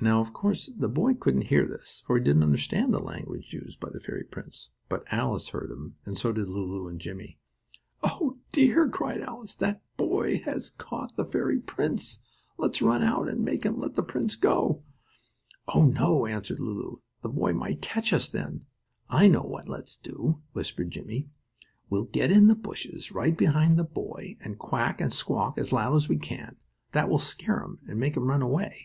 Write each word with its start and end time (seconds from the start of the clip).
Now, 0.00 0.20
of 0.20 0.32
course, 0.32 0.70
the 0.72 0.86
boy 0.88 1.14
couldn't 1.14 1.48
hear 1.50 1.66
this, 1.66 2.04
for 2.06 2.16
he 2.16 2.22
didn't 2.22 2.44
understand 2.44 2.94
the 2.94 3.00
language 3.00 3.52
used 3.52 3.80
by 3.80 3.88
the 3.90 3.98
fairy 3.98 4.22
prince. 4.22 4.70
But 4.88 5.02
Alice 5.10 5.48
heard 5.48 5.68
him, 5.72 5.96
and 6.06 6.16
so 6.16 6.30
did 6.32 6.46
Lulu 6.48 6.86
and 6.86 7.00
Jimmie. 7.00 7.40
"Oh, 8.04 8.38
dear!" 8.52 8.88
cried 8.88 9.20
Alice. 9.20 9.56
"That 9.56 9.82
bad 9.96 9.96
boy 9.96 10.38
has 10.44 10.70
caught 10.70 11.16
the 11.16 11.24
fairy 11.24 11.58
prince! 11.58 12.20
Let's 12.56 12.80
run 12.80 13.02
out 13.02 13.28
and 13.28 13.44
make 13.44 13.64
him 13.64 13.80
let 13.80 13.96
the 13.96 14.04
prince 14.04 14.36
go!" 14.36 14.84
"Oh, 15.74 15.86
no!" 15.86 16.24
answered 16.26 16.60
Lulu, 16.60 16.98
"the 17.22 17.28
boy 17.28 17.52
might 17.52 17.82
catch 17.82 18.12
us 18.12 18.28
then." 18.28 18.66
"I 19.08 19.26
know 19.26 19.42
what 19.42 19.68
let's 19.68 19.96
do," 19.96 20.38
whispered 20.52 20.92
Jimmie. 20.92 21.30
"We'll 21.90 22.04
get 22.04 22.30
in 22.30 22.46
the 22.46 22.54
bushes 22.54 23.10
right 23.10 23.36
behind 23.36 23.76
that 23.76 23.92
boy, 23.92 24.36
and 24.40 24.56
quack 24.56 25.00
and 25.00 25.12
squawk 25.12 25.58
as 25.58 25.72
loud 25.72 25.96
as 25.96 26.08
we 26.08 26.16
can: 26.18 26.58
That 26.92 27.08
will 27.10 27.18
scare 27.18 27.58
him 27.64 27.80
and 27.88 27.98
make 27.98 28.16
him 28.16 28.28
run 28.28 28.40
away. 28.42 28.78